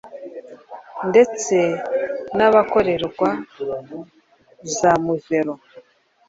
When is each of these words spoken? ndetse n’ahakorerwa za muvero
ndetse 1.09 1.55
n’ahakorerwa 2.37 3.29
za 4.77 4.93
muvero 5.03 5.53